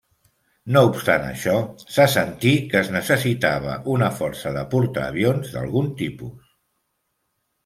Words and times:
No 0.75 0.81
obstant 0.85 1.25
això, 1.25 1.51
se 1.97 2.07
sentí 2.13 2.53
que 2.71 2.79
es 2.79 2.89
necessitava 2.95 3.77
una 3.97 4.09
força 4.23 4.55
de 4.57 4.65
portaavions 4.73 5.53
d'algun 5.59 5.93
tipus. 6.03 6.51